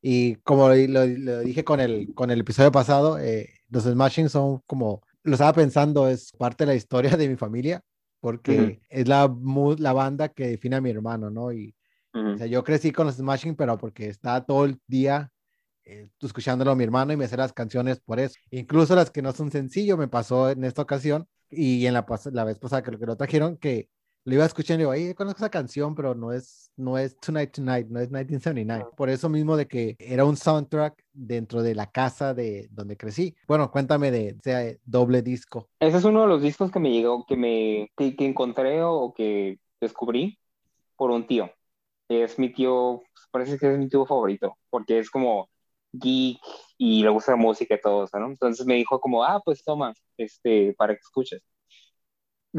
[0.00, 5.02] Y como lo, dije con el, con el episodio pasado, eh, los Smashing son como,
[5.22, 7.80] lo estaba pensando, es parte de la historia de mi familia,
[8.20, 9.34] porque es la,
[9.78, 11.52] la banda que define a mi hermano, ¿no?
[11.52, 11.74] Y
[12.12, 15.32] o sea, yo crecí con los Smashing, pero porque estaba todo el día
[15.84, 18.36] eh, escuchándolo a mi hermano y me hacía las canciones por eso.
[18.50, 22.44] Incluso las que no son sencillo, me pasó en esta ocasión y en la, la
[22.44, 23.88] vez pasada que lo, que lo trajeron, que
[24.24, 27.52] lo iba escuchando y digo, ay, conozco esa canción, pero no es, no es Tonight
[27.52, 28.86] Tonight, no es 1979.
[28.96, 33.36] Por eso mismo de que era un soundtrack dentro de la casa de donde crecí.
[33.46, 35.68] Bueno, cuéntame de ese doble disco.
[35.78, 39.58] Ese es uno de los discos que me llegó, que me que, encontré o que
[39.78, 40.38] descubrí
[40.96, 41.50] por un tío.
[42.08, 45.50] Es mi tío, parece que es mi tío favorito, porque es como
[45.98, 46.38] geek
[46.78, 48.26] y le gusta la música y todo eso, ¿no?
[48.28, 51.42] Entonces me dijo como, ah, pues toma, este, para que escuches.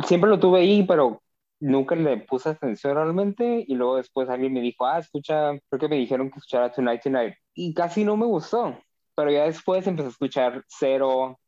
[0.05, 1.21] Siempre lo tuve ahí, pero
[1.59, 5.87] nunca le puse atención realmente y luego después alguien me dijo, ah, escucha, creo que
[5.87, 8.77] me dijeron que escuchara Tonight Tonight y casi no me gustó,
[9.15, 11.39] pero ya después empecé a escuchar Cero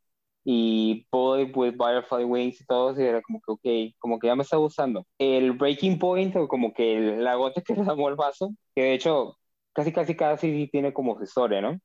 [0.44, 4.36] y Bullet with Butterfly Wings y todo y era como que, ok, como que ya
[4.36, 5.06] me está gustando.
[5.18, 8.94] El breaking point, o como que la gota que le damos el vaso, que de
[8.94, 9.37] hecho
[9.78, 11.78] casi, casi, casi tiene como su historia, ¿no?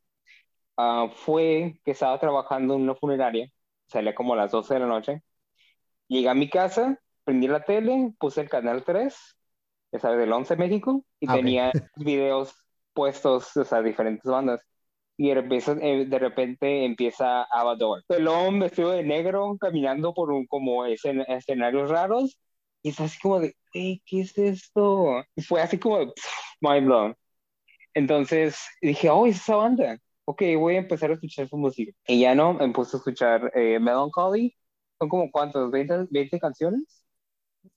[0.77, 3.49] Ah, fue que estaba trabajando en una funeraria,
[3.87, 5.23] salía como a las 12 de la noche,
[6.07, 9.15] llegué a mi casa, prendí la tele, puse el canal 3,
[9.91, 12.55] ya sabes, del 11 México, y Ah, tenía videos
[12.93, 14.61] puestos, o sea, diferentes bandas.
[15.17, 15.71] Y de repente,
[16.03, 18.03] eh, de repente empieza Avador.
[18.07, 22.37] Pelón vestido de negro, caminando por un, como escen- escenarios raros,
[22.81, 25.23] y es así como de, "Ey, ¿qué es esto?
[25.35, 26.25] Y fue así como, pff,
[26.61, 27.15] mind blown.
[27.93, 29.97] Entonces dije, oh, es esa banda.
[30.25, 31.91] Ok, voy a empezar a escuchar su música.
[32.07, 34.55] Y ya no, me puse a escuchar eh, Melancholy.
[34.99, 37.03] Son como cuántos, 20, 20 canciones.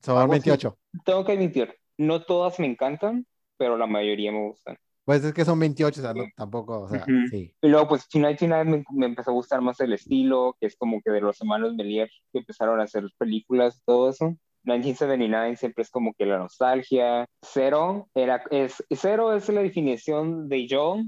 [0.00, 0.48] Son Algo así.
[0.48, 0.78] 28.
[1.04, 3.26] Tengo que admitir, no todas me encantan,
[3.56, 4.76] pero la mayoría me gustan.
[5.04, 7.28] Pues es que son 28, o sea, no, tampoco, o sea, Ujú.
[7.30, 7.54] sí.
[7.62, 10.76] Y luego, pues, Tonight Tonight me, me empezó a gustar más el estilo, que es
[10.76, 14.36] como que de los hermanos Melier que empezaron a hacer películas todo eso.
[14.66, 17.26] 1979 siempre es como que la nostalgia.
[17.42, 20.98] Cero, era, es, cero es la definición de yo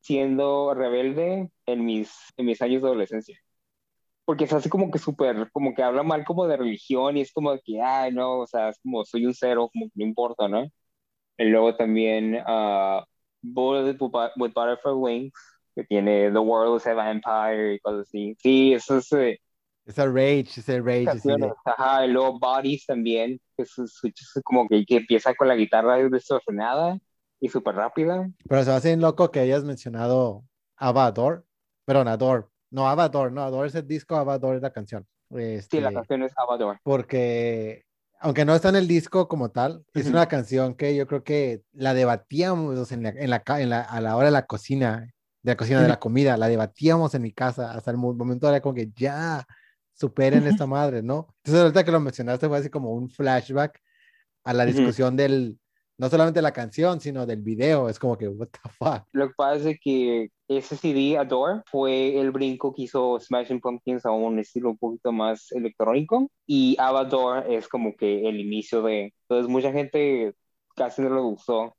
[0.00, 3.38] siendo rebelde en mis, en mis años de adolescencia.
[4.24, 7.32] Porque es así como que súper, como que habla mal como de religión y es
[7.32, 10.48] como que, ay, no, o sea, es como soy un cero, como que no importa,
[10.48, 10.64] ¿no?
[11.38, 13.02] Y luego también uh,
[13.42, 15.32] Bullet with Butterfly Wings,
[15.74, 18.36] que tiene The World is Empire y cosas así.
[18.40, 19.12] Sí, eso es...
[19.12, 19.40] eh,
[19.86, 21.52] Esa rage, ese rage, así de-.
[21.64, 25.54] Ajá, y luego Bodies también, que es, es- es como que, que empieza con la
[25.54, 26.98] guitarra distorsionada
[27.40, 28.28] y súper rápida.
[28.48, 30.42] Pero se me hace loco que hayas mencionado
[30.76, 31.46] Avador.
[31.84, 32.50] Perdón, Ador.
[32.70, 35.06] No, Avador, no, Ador es el disco, Avador es la canción.
[35.30, 36.78] Sí, la Este, canción es Avador.
[36.82, 37.84] porque
[38.18, 40.14] aunque no está en el disco como tal, es Ujú.
[40.16, 44.00] una canción que yo creo que la debatíamos en la, en la, en la- a
[44.00, 47.32] la hora de la cocina, de la cocina de la comida, la debatíamos en mi
[47.32, 49.44] casa hasta el mo- momento era como que ya
[49.96, 51.28] superen esta madre, ¿no?
[51.38, 53.80] Entonces ahorita que lo mencionaste fue así como un flashback
[54.44, 55.58] a la discusión del,
[55.98, 59.02] no solamente la canción, sino del video, es como que, what the fuck.
[59.12, 64.06] Lo que pasa es que ese CD, Adore, fue el brinco que hizo Smashing Pumpkins
[64.06, 69.12] a un estilo un poquito más electrónico y Avador es como que el inicio de...
[69.22, 70.34] Entonces mucha gente
[70.76, 71.75] casi no le gustó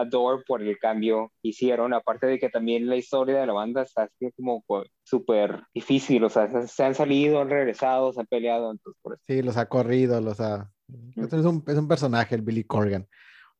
[0.00, 3.82] Adore por el cambio que hicieron, aparte de que también la historia de la banda
[3.82, 4.64] está así como
[5.02, 9.14] súper difícil, o sea, se- se han salido, han regresado, se han peleado, entonces por
[9.14, 9.22] eso.
[9.26, 10.70] Sí, los ha corrido, los ha...
[11.16, 13.06] Es un, es un personaje, el Billy Corgan.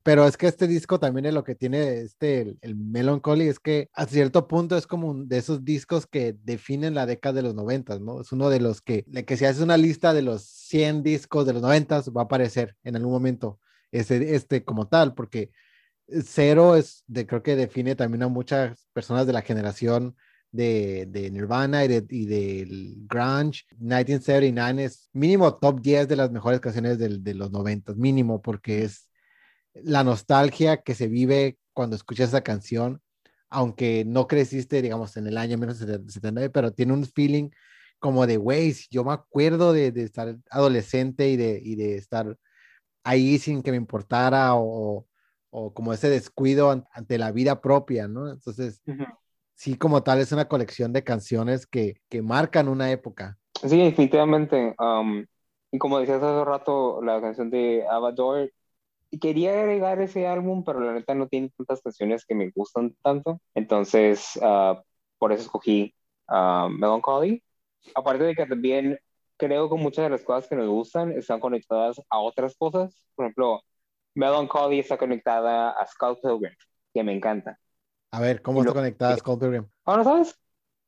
[0.02, 3.58] Pero es que este disco también es lo que tiene este, el, el Melancholy, es
[3.60, 7.42] que a cierto punto es como un de esos discos que definen la década de
[7.42, 8.22] los noventas, ¿no?
[8.22, 11.46] Es uno de los que, de que si haces una lista de los 100 discos
[11.46, 13.60] de los noventas, va a aparecer en algún momento
[13.92, 15.50] este, este como tal, porque
[16.24, 20.16] Cero es, de, creo que define también a muchas personas de la generación
[20.52, 23.64] de, de Nirvana y, de, y del grunge.
[23.78, 28.84] 1979 es mínimo top 10 de las mejores canciones del, de los 90, mínimo, porque
[28.84, 29.08] es
[29.74, 33.00] la nostalgia que se vive cuando escuchas esa canción,
[33.48, 37.50] aunque no creciste, digamos, en el año 1979, pero tiene un feeling
[37.98, 42.36] como de, güey, yo me acuerdo de, de, estar adolescente y de, y de estar
[43.04, 45.06] ahí sin que me importara o,
[45.50, 48.30] o como ese descuido ante, la vida propia, ¿no?
[48.30, 49.18] Entonces, uh -huh.
[49.54, 53.38] sí, como tal, es una colección de canciones que, que marcan una época.
[53.62, 54.74] Sí, definitivamente.
[54.78, 55.26] Um,
[55.70, 58.50] y como decías hace rato, la canción de Avador,
[59.20, 63.40] quería agregar ese álbum, pero la neta no tiene tantas canciones que me gustan tanto.
[63.54, 64.80] Entonces, uh,
[65.18, 65.94] por eso escogí
[66.28, 67.42] uh, Melancholy.
[67.94, 68.98] Aparte de que también
[69.36, 73.04] creo que muchas de las cosas que nos gustan están conectadas a otras cosas.
[73.14, 73.62] Por ejemplo,
[74.14, 76.54] Melancholy está conectada a Skull Pilgrim,
[76.92, 77.58] que me encanta.
[78.12, 79.66] A ver, ¿cómo está conectada a Skull Pilgrim?
[79.84, 80.36] ¿Ah, no sabes?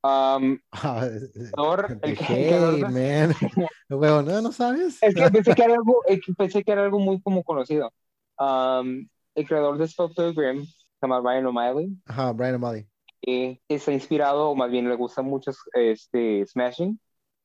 [0.04, 1.06] Um, Ah,
[1.56, 3.34] Thor, el, hey, man.
[3.88, 4.98] Bueno, no, no sabes.
[5.02, 6.02] Es que pensé que era algo,
[6.38, 7.92] pensé que era algo muy como conocido.
[8.38, 11.96] Um, el creador de Skull Pilgrim se llama Brian O'Malley.
[12.06, 12.86] Ajá, Brian O'Malley.
[13.24, 16.98] Eh, está inspirado, o más bien le gusta mucho este, Smashing.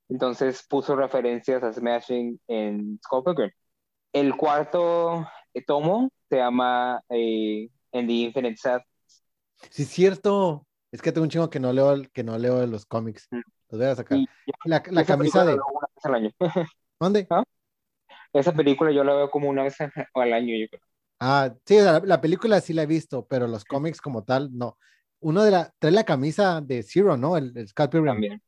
[0.10, 3.52] Entonces puso referencias a Smashing en Skull Pilgrim.
[4.14, 5.26] El cuarto eh,
[5.62, 8.82] tomo se llama eh, In the Infinite Set.
[9.70, 10.66] Sí, es cierto.
[10.92, 13.28] Es que tengo un chingo que no leo, que no leo los cómics.
[13.32, 13.42] Mm.
[13.70, 14.18] Los voy a sacar.
[14.18, 14.28] Y,
[14.66, 15.54] la, la camisa de.
[15.54, 16.32] Una vez al año.
[17.00, 17.28] ¿Dónde?
[17.30, 17.44] ¿Ah?
[18.34, 19.76] Esa película yo la veo como una vez
[20.14, 20.82] al año, yo creo.
[21.20, 24.78] Ah, sí, la, la, película sí la he visto, pero los cómics como tal, no.
[25.20, 27.38] Uno de la, trae la camisa de Zero, ¿no?
[27.38, 28.14] El, el Scott Pilgrim.
[28.14, 28.42] También.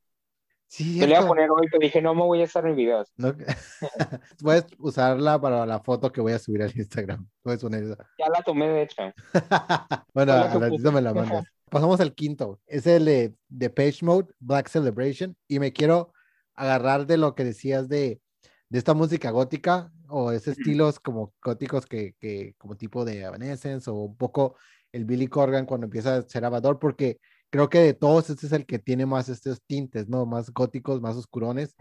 [0.69, 2.75] Sí, yo le iba a poner hoy, pero dije, no me voy a estar en
[2.75, 3.11] videos.
[3.17, 3.33] No,
[4.39, 7.27] puedes usarla para la foto que voy a subir al Instagram.
[7.41, 7.97] Puedes poner esa.
[8.19, 9.01] Ya la tomé, de hecho.
[10.13, 11.45] bueno, a ratito me la mandas.
[11.71, 12.59] Pasamos al quinto.
[12.67, 15.35] Es el de, de Page Mode, Black Celebration.
[15.47, 16.13] Y me quiero
[16.53, 18.21] agarrar de lo que decías de,
[18.69, 23.89] de esta música gótica o esos estilos como góticos que, que como tipo de Evanescence
[23.89, 24.55] o un poco
[24.91, 28.53] el Billy Corgan cuando empieza a ser Avador, porque creo que de todos este es
[28.53, 30.25] el que tiene más estos tintes, ¿no?
[30.25, 31.75] Más góticos, más oscurones.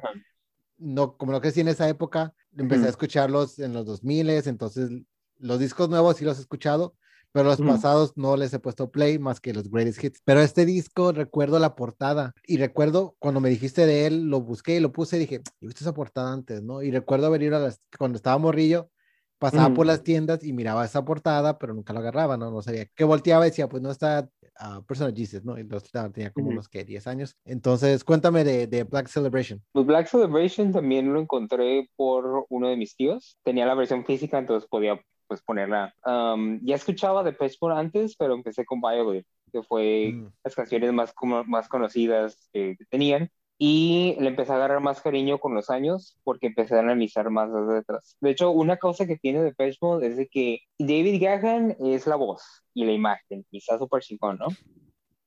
[0.79, 4.91] No, como lo que sí en esa época, empecé a escucharlos en los 2000, entonces
[5.39, 6.95] los discos nuevos sí los he escuchado,
[7.33, 10.21] pero los pasados no les he puesto play más que los greatest hits.
[10.25, 14.77] Pero este disco recuerdo la portada y recuerdo cuando me dijiste de él, lo busqué
[14.77, 16.83] y lo puse y dije, he visto esa portada antes, ¿no?
[16.83, 18.91] Y recuerdo haber ido a las, cuando estaba morrillo,
[19.39, 22.51] pasaba por las tiendas y miraba esa portada, pero nunca lo agarraba, ¿no?
[22.51, 22.87] No sabía.
[22.95, 24.29] Que volteaba y decía, pues no está
[24.61, 25.57] uh, Personal Jesus, ¿no?
[25.57, 27.37] Entonces tenía como unos que 10 años.
[27.45, 29.63] Entonces, cuéntame de, de, Black Celebration.
[29.73, 33.39] Pues Black Celebration también lo encontré por uno de mis tíos.
[33.43, 35.95] Tenía la versión física, entonces podía pues ponerla.
[36.05, 40.33] Um, ya escuchaba de Mode antes, pero empecé con Violet, que fue mm.
[40.43, 45.39] las canciones más, como, más conocidas que tenían y le empecé a agarrar más cariño
[45.39, 48.17] con los años porque empecé a analizar más las letras.
[48.21, 52.15] De hecho, una cosa que tiene de Mode es de que David Gahan es la
[52.15, 52.43] voz
[52.73, 54.47] y la imagen, y está súper chingón, ¿no?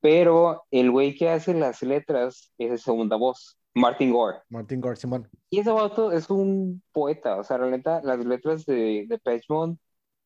[0.00, 4.38] Pero el güey que hace las letras es de segunda voz, Martin Gore.
[4.48, 5.28] Martin Gore, Simón.
[5.50, 9.76] Y ese vato es un poeta, o sea, realmente las letras de, de Mode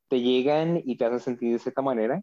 [0.09, 2.23] te llegan y te hacen sentir de cierta manera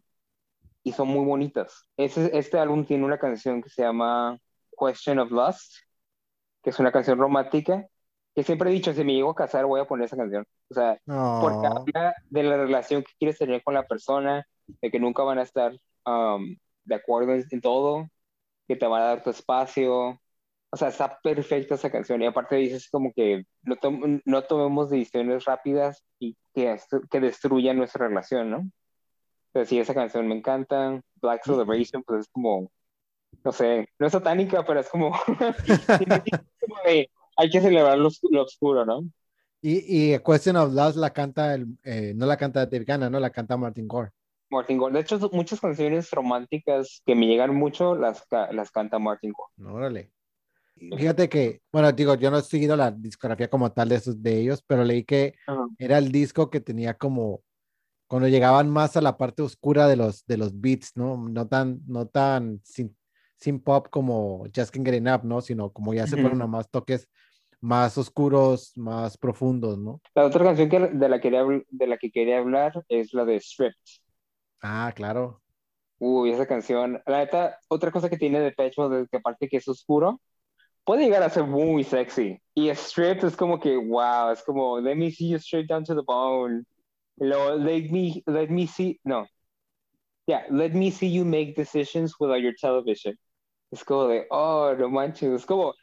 [0.82, 1.88] y son muy bonitas.
[1.96, 4.38] Este, este álbum tiene una canción que se llama
[4.78, 5.76] Question of Lust,
[6.62, 7.86] que es una canción romántica,
[8.34, 10.44] que siempre he dicho, si me llego a casar voy a poner esa canción.
[10.68, 14.98] O sea, porque habla de la relación que quieres tener con la persona, de que
[14.98, 15.72] nunca van a estar
[16.06, 18.08] um, de acuerdo en, todo,
[18.66, 20.20] que te van a dar tu espacio.
[20.70, 22.22] O sea, está perfecta esa canción.
[22.22, 23.76] Y aparte dices como que no,
[24.24, 26.76] no tomemos decisiones rápidas y que,
[27.10, 28.68] que destruyan nuestra relación, ¿no?
[29.52, 31.00] Pero sí, esa canción me encanta.
[31.22, 32.72] Black Celebration, pues es como
[33.42, 35.12] no sé, no es satánica, pero es como,
[37.36, 39.04] hay que celebrar lo, oscuro, ¿no?
[39.60, 43.18] Y, y Question of Love la canta, el, eh, no la canta Dave Ganna, ¿no?
[43.18, 44.10] La canta Martin Gore.
[44.50, 44.92] Martin Gore.
[44.92, 49.74] De hecho, muchas canciones románticas que me llegan mucho las, las canta Martin Gore.
[49.74, 50.10] Órale.
[50.76, 54.40] Fíjate que, bueno, digo, yo no he seguido la discografía como tal de esos de
[54.40, 55.34] ellos, pero leí que
[55.78, 57.42] era el disco que tenía como
[58.06, 61.16] cuando llegaban más a la parte oscura de los de los beats, ¿no?
[61.16, 62.94] No tan no tan sin,
[63.44, 65.42] sin pop como Just Can't Get ¿no?
[65.42, 67.08] Sino como ya se fueron a más toques
[67.60, 70.00] más oscuros, más profundos, ¿no?
[70.14, 73.40] La otra canción que, de, la quería, de la que quería hablar es la de
[73.40, 74.02] Stripped.
[74.60, 75.40] Ah, claro.
[75.98, 77.02] Uy, esa canción.
[77.06, 80.20] La neta, otra cosa que tiene de pecho, de que aparte que es oscuro,
[80.84, 82.38] puede llegar a ser muy sexy.
[82.54, 85.94] Y Stripped es como que, wow, es como, let me see you straight down to
[85.94, 86.64] the bone.
[87.16, 89.26] let me, let me see, no.
[90.26, 93.16] Yeah, let me see you make decisions without your television
[93.74, 95.74] es como de, oh, no manches, es como,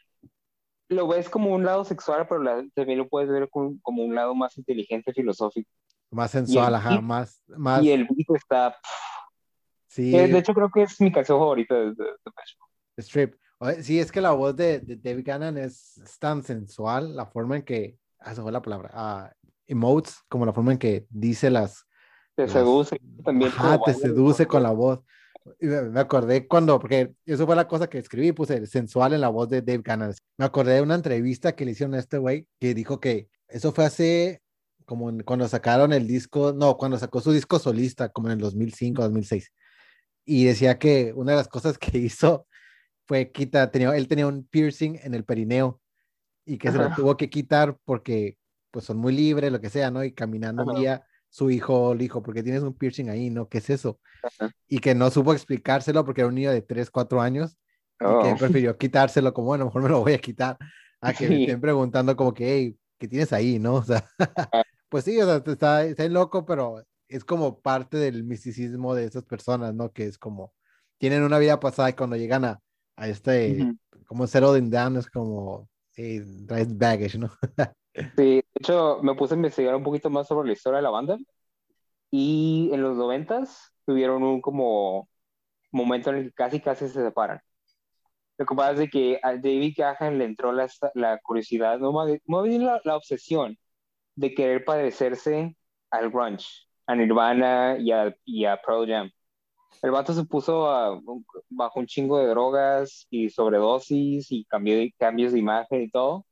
[0.88, 2.42] lo ves como un lado sexual, pero
[2.74, 5.70] también lo puedes ver como, como, un lado más inteligente, filosófico.
[6.10, 7.82] Más sensual, ajá, más, más...
[7.82, 8.76] Y el beat está...
[9.88, 10.10] Sí.
[10.10, 13.34] De hecho, creo que es mi canción favorita de, de, Strip.
[13.82, 17.62] Sí, es que la voz de, de David Gannon es, tan sensual, la forma en
[17.62, 21.86] que, ah, esa fue la palabra, uh, emotes, como la forma en que dice las...
[22.34, 23.52] Te seduce también.
[23.84, 25.02] Te seduce con la voz
[25.60, 29.48] me acordé cuando, porque eso fue la cosa que escribí, puse sensual en la voz
[29.48, 30.14] de Dave Cannon.
[30.38, 33.72] Me acordé de una entrevista que le hicieron a este güey que dijo que eso
[33.72, 34.42] fue hace
[34.84, 39.02] como cuando sacaron el disco, no, cuando sacó su disco solista, como en el 2005,
[39.02, 39.52] 2006.
[40.24, 42.46] Y decía que una de las cosas que hizo
[43.06, 45.80] fue quitar, tenía, él tenía un piercing en el perineo
[46.44, 48.36] y que se lo tuvo que quitar porque
[48.70, 50.02] pues son muy libres, lo que sea, ¿no?
[50.02, 53.30] Y caminando un día su hijo le dijo, porque tienes un piercing ahí?
[53.30, 53.48] ¿No?
[53.48, 53.98] ¿Qué es eso?
[54.68, 57.56] Y que no supo explicárselo porque era un niño de 3, 4 años
[57.98, 58.36] y que oh.
[58.38, 60.58] prefirió quitárselo como, bueno, mejor me lo voy a quitar,
[61.00, 63.58] a que me estén preguntando como que, hey, ¿qué tienes ahí?
[63.58, 63.76] ¿No?
[63.76, 64.04] O sea,
[64.90, 69.24] pues sí, o sea, está, está loco, pero es como parte del misticismo de esas
[69.24, 69.90] personas, ¿no?
[69.90, 70.52] Que es como,
[70.98, 72.60] tienen una vida pasada y cuando llegan a,
[72.96, 73.74] a este,
[74.06, 76.22] como cero de down, es como, hey,
[76.68, 77.30] baggage, ¿no?
[78.16, 80.88] Sí, de hecho me puse a investigar un poquito más sobre la historia de la
[80.88, 81.18] banda
[82.12, 85.08] y en los noventas tuvieron un como
[85.72, 87.40] momento en el que casi casi se separan.
[88.38, 92.08] Lo que pasa es que a David Gahan le entró la, la curiosidad, no más
[92.44, 93.56] bien la, la, obsesión
[94.16, 95.56] de querer padecerse
[95.90, 96.46] al grunge,
[96.86, 99.10] a Nirvana y a, y a Pearl Jam.
[99.82, 100.62] El vato se puso
[101.50, 106.26] bajo un chingo de drogas y sobredosis y cambió cambios de imagen y todo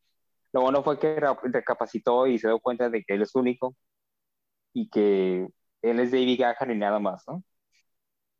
[0.53, 3.74] lo bueno fue que recapacitó y se dio cuenta de que él es único
[4.72, 5.49] y que
[5.83, 7.43] él es David Gahan y nada más, ¿no?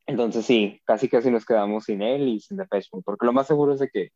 [0.05, 3.47] Entonces sí, casi casi nos quedamos sin él y sin Depeche Mode, porque lo más
[3.47, 4.09] seguro es de que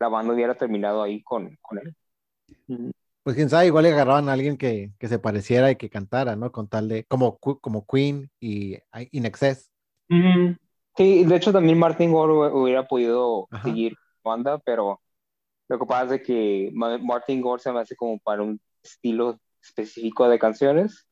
[0.00, 2.92] la banda hubiera terminado ahí con, con él.
[3.22, 6.34] Pues quién sabe, igual le agarraban a alguien que, que se pareciera y que cantara,
[6.34, 6.50] ¿no?
[6.50, 8.78] Con tal de, como, como Queen y
[9.12, 9.70] In Excess.
[10.96, 15.00] Sí, de hecho también Martin Gore hubiera podido seguir banda, pero
[15.68, 20.28] lo que pasa es que Martin Gore se me hace como para un estilo específico
[20.28, 21.06] de canciones.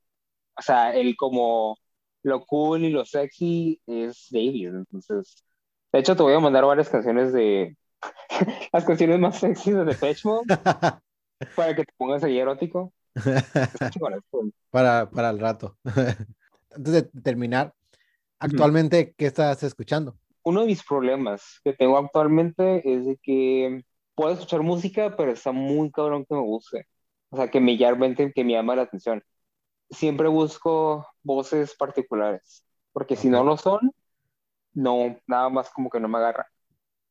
[0.57, 1.77] O sea, él como
[2.23, 4.69] lo cool y lo sexy es David.
[4.69, 5.45] Entonces,
[5.93, 7.77] de hecho, te voy a mandar varias canciones de
[8.73, 10.47] las canciones más sexy de Depeche Mode
[11.57, 12.93] para que te pongas ahí erótico.
[14.71, 15.77] para, para el rato.
[16.71, 17.75] Antes de terminar,
[18.39, 20.17] actualmente, ¿qué estás escuchando?
[20.43, 23.85] Uno de mis problemas que tengo actualmente es de que
[24.15, 26.87] puedo escuchar música, pero está muy cabrón que me guste.
[27.31, 29.23] O sea, que me llame, que me llama la atención.
[29.91, 33.93] Siempre busco voces particulares, porque si no lo son,
[34.73, 36.47] no, nada más como que no me agarra.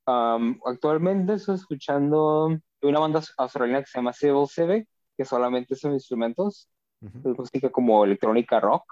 [0.05, 6.69] actualmente estoy escuchando una banda australiana que se llama Civil CB, que solamente son instrumentos,
[7.01, 8.84] es música como electrónica rock.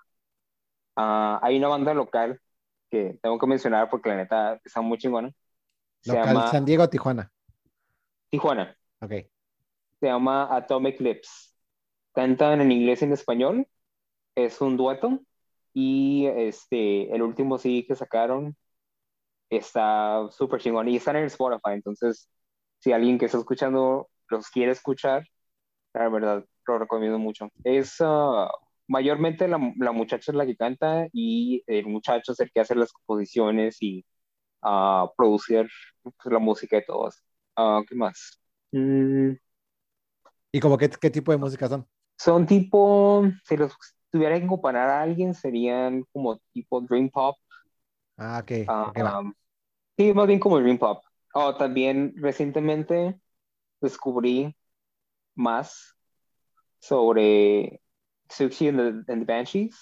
[0.96, 2.40] Ah, hay una banda local
[2.90, 5.32] que tengo que mencionar porque la neta está muy chingona.
[6.02, 6.48] Se llama...
[6.48, 7.32] San Diego, Tijuana.
[8.30, 8.76] Tijuana.
[9.02, 9.12] Ok.
[10.00, 11.56] Se llama Atomic Lips.
[12.14, 13.68] Cantan en inglés y en español.
[14.38, 15.20] Es un dueto.
[15.74, 18.56] Y este, el último sí que sacaron
[19.50, 20.88] está súper chingón.
[20.90, 21.72] Y están en el Spotify.
[21.74, 22.30] Entonces,
[22.80, 25.26] si alguien que está escuchando los quiere escuchar,
[25.94, 27.50] la verdad, lo recomiendo mucho.
[27.64, 28.50] Es ah,
[28.88, 32.76] mayormente la, la, muchacha es la que canta y el muchacho es el que hace
[32.76, 34.06] las composiciones y
[34.64, 35.68] uh, producir
[36.04, 37.22] pues, la música y todo eso.
[37.56, 38.40] Ah, ¿Qué más?
[38.72, 39.32] Mm.
[40.52, 41.88] ¿Y como qué, qué, tipo de música son?
[42.18, 43.76] Son tipo, si los
[44.12, 47.38] tuviera que comparar a alguien, serían como tipo Dream Pop.
[48.18, 48.52] Ah, ok.
[48.68, 49.34] Uh,
[49.98, 51.04] sí, más bien como Dream Pop.
[51.34, 53.20] Oh, también recientemente
[53.82, 54.56] descubrí
[55.36, 55.96] más
[56.80, 57.82] sobre
[58.30, 59.78] Suxi and the, Banshees.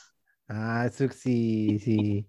[0.48, 2.28] Ah, Suxi, sí.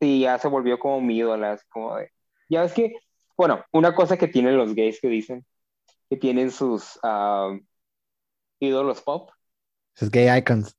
[0.00, 2.10] Sí, ya se volvió como mi ídola, como de...
[2.48, 2.94] Ya ves que
[3.38, 5.46] bueno, una cosa que tienen los gays que dicen,
[6.10, 7.56] que tienen sus ah,
[8.58, 9.30] ídolos pop.
[9.94, 10.76] Sus gay icons.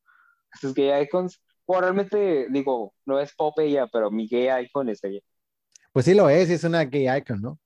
[0.54, 1.42] Sus gay icons.
[1.68, 5.20] Bueno, realmente digo, no es pop ella, pero mi gay icon es ella.
[5.94, 7.60] Pues sí lo es, es una gay icon, ¿no?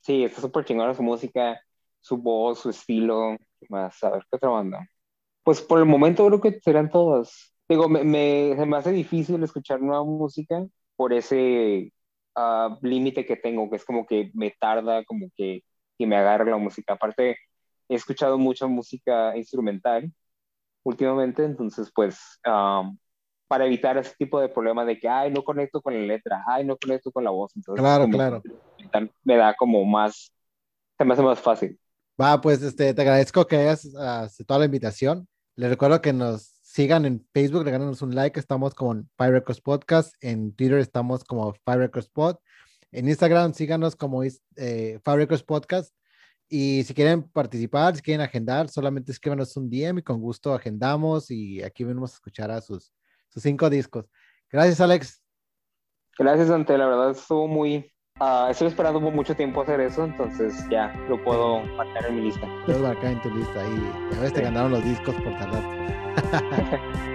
[0.00, 1.60] Sí, está súper chingona su música,
[2.00, 3.36] su voz, su estilo.
[3.68, 4.88] Más, a ver, ¿qué otra banda?
[5.44, 7.54] Pues por el momento creo que serán todas.
[7.68, 10.66] Digo, me, me, se me hace difícil escuchar nueva música
[10.96, 11.92] por ese
[12.82, 15.62] límite que tengo, que es como que me tarda, como que,
[15.98, 16.94] que me agarre la música.
[16.94, 17.36] Aparte,
[17.88, 20.10] he escuchado mucha música instrumental
[20.84, 22.38] últimamente, entonces pues
[23.52, 26.64] para evitar ese tipo de problema de que, ay, no conecto con la letra, ay,
[26.64, 27.54] no conecto con la voz.
[27.54, 28.42] Entonces, claro, claro.
[29.24, 30.32] Me da como más,
[30.96, 31.78] se me hace más fácil.
[32.18, 35.28] Va, pues este, te agradezco que hayas aceptado la invitación.
[35.54, 40.14] Les recuerdo que nos sigan en Facebook, regálanos un like, estamos como Fire Records Podcast,
[40.22, 42.36] en Twitter estamos como Fire Records Pod,
[42.90, 45.94] en Instagram síganos como eh, Fire Records Podcast,
[46.54, 51.30] y si quieren participar, si quieren agendar, solamente escríbanos un DM y con gusto agendamos
[51.30, 52.92] y aquí venimos a escuchar a sus,
[53.30, 54.04] sus cinco discos.
[54.50, 55.22] Gracias, Alex.
[56.18, 57.90] Gracias, Ante, la verdad estuvo muy...
[58.20, 62.46] Uh, estoy esperando mucho tiempo hacer eso, entonces ya lo puedo marcar en mi lista.
[62.66, 67.08] Puedes marcar en tu lista y a veces te ganaron los discos por tardar.